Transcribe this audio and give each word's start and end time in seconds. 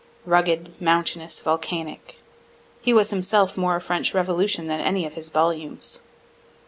Rugged, 0.25 0.73
mountainous, 0.81 1.41
volcanic, 1.41 2.17
he 2.81 2.91
was 2.91 3.11
himself 3.11 3.55
more 3.55 3.75
a 3.75 3.81
French 3.81 4.15
revolution 4.15 4.65
than 4.65 4.81
any 4.81 5.05
of 5.05 5.13
his 5.13 5.29
volumes. 5.29 6.01